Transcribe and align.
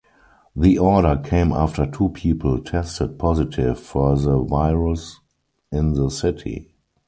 The 0.55 0.79
order 0.79 1.15
came 1.23 1.51
after 1.51 1.85
two 1.85 2.09
people 2.09 2.57
tested 2.63 3.19
positive 3.19 3.79
for 3.79 4.17
the 4.17 4.39
virus 4.39 5.19
in 5.71 5.93
the 5.93 6.09
city. 6.09 6.73